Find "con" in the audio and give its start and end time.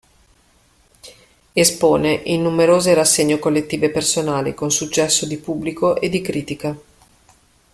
4.55-4.71